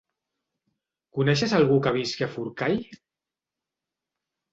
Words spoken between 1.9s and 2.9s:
visqui a Forcall?